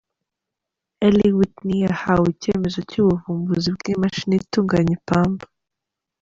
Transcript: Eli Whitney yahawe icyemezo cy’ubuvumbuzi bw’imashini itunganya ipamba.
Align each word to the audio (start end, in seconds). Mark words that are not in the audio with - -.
Eli 1.07 1.27
Whitney 1.37 1.79
yahawe 1.85 2.25
icyemezo 2.33 2.79
cy’ubuvumbuzi 2.89 3.69
bw’imashini 3.75 4.35
itunganya 4.41 4.91
ipamba. 4.99 5.45